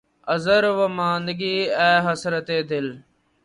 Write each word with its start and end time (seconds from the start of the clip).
عذر 0.33 0.63
واماندگی، 0.77 1.55
اے 1.79 1.91
حسرتِ 2.05 2.49
دل! 2.69 2.87